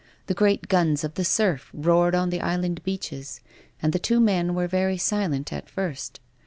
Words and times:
The 0.25 0.33
great 0.33 0.67
guns 0.67 1.03
of 1.03 1.13
the 1.13 1.23
surf 1.23 1.69
roared 1.75 2.15
on 2.15 2.31
the 2.31 2.39
islancJ 2.39 2.81
beaches. 2.81 3.39
And 3.83 3.93
the 3.93 3.99
two 3.99 4.19
men 4.19 4.55
were 4.55 4.67
very 4.67 4.97
silent 4.97 5.53
at 5.53 5.69
first. 5.69 6.19